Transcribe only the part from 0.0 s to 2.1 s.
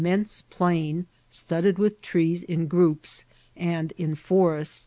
SM immoMe plain, studded with